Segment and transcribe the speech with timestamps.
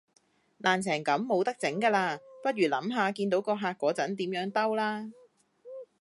[0.63, 5.11] 爛成咁冇得整架喇，不如諗下見到個客嗰陣點樣兜啦